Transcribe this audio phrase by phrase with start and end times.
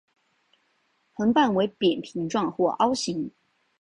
[1.13, 3.29] 横板为扁平状或凹形。